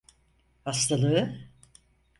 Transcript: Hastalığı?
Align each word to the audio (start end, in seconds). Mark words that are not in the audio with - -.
Hastalığı? 0.65 1.37